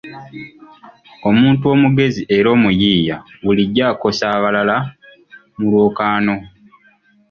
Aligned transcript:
Omuntu 1.29 1.63
omugezi 1.75 2.21
era 2.37 2.47
omuyiiya 2.55 3.17
bulijjo 3.43 3.83
akosa 3.91 4.25
abalala 4.35 4.77
mu 5.57 5.65
lwokaano. 5.71 6.35